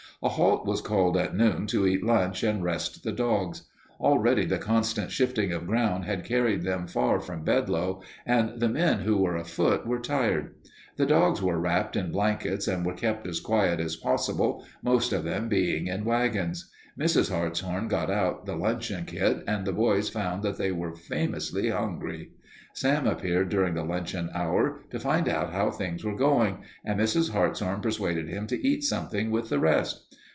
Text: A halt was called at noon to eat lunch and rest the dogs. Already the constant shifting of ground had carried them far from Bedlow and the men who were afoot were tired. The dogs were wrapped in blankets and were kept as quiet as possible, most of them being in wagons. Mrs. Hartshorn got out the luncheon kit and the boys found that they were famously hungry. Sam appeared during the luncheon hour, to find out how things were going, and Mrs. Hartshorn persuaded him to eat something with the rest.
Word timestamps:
A 0.23 0.29
halt 0.29 0.67
was 0.67 0.81
called 0.81 1.17
at 1.17 1.35
noon 1.35 1.65
to 1.65 1.87
eat 1.87 2.03
lunch 2.03 2.43
and 2.43 2.63
rest 2.63 3.03
the 3.03 3.11
dogs. 3.11 3.63
Already 3.99 4.45
the 4.45 4.59
constant 4.59 5.09
shifting 5.09 5.51
of 5.51 5.65
ground 5.65 6.05
had 6.05 6.23
carried 6.23 6.61
them 6.61 6.85
far 6.85 7.19
from 7.19 7.43
Bedlow 7.43 8.03
and 8.23 8.59
the 8.59 8.69
men 8.69 8.99
who 8.99 9.17
were 9.17 9.35
afoot 9.35 9.87
were 9.87 9.97
tired. 9.97 10.53
The 10.95 11.07
dogs 11.07 11.41
were 11.41 11.59
wrapped 11.59 11.95
in 11.95 12.11
blankets 12.11 12.67
and 12.67 12.85
were 12.85 12.93
kept 12.93 13.25
as 13.25 13.39
quiet 13.39 13.79
as 13.79 13.95
possible, 13.95 14.63
most 14.83 15.11
of 15.11 15.23
them 15.23 15.49
being 15.49 15.87
in 15.87 16.05
wagons. 16.05 16.69
Mrs. 16.99 17.31
Hartshorn 17.31 17.87
got 17.87 18.11
out 18.11 18.45
the 18.45 18.55
luncheon 18.55 19.05
kit 19.05 19.43
and 19.47 19.65
the 19.65 19.73
boys 19.73 20.07
found 20.07 20.43
that 20.43 20.59
they 20.59 20.71
were 20.71 20.93
famously 20.95 21.71
hungry. 21.71 22.33
Sam 22.73 23.05
appeared 23.05 23.49
during 23.49 23.73
the 23.73 23.83
luncheon 23.83 24.29
hour, 24.33 24.79
to 24.91 24.99
find 24.99 25.27
out 25.27 25.51
how 25.51 25.71
things 25.71 26.05
were 26.05 26.15
going, 26.15 26.59
and 26.85 26.97
Mrs. 27.01 27.31
Hartshorn 27.31 27.81
persuaded 27.81 28.29
him 28.29 28.47
to 28.47 28.65
eat 28.65 28.85
something 28.85 29.29
with 29.29 29.49
the 29.49 29.59
rest. 29.59 30.15